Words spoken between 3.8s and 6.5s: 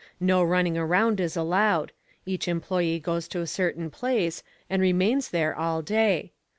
place and remains there all day.